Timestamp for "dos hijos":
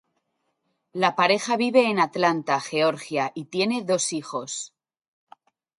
3.83-4.73